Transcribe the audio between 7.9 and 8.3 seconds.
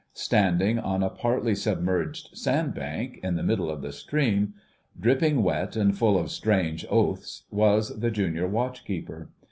the